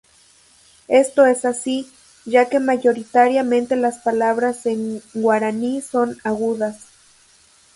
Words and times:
Esto 0.87 1.27
es 1.27 1.45
así 1.45 1.87
ya 2.25 2.49
que 2.49 2.59
mayoritariamente 2.59 3.75
las 3.75 3.99
palabras 3.99 4.65
en 4.65 4.99
guaraní 5.13 5.79
son 5.81 6.17
agudas. 6.23 6.87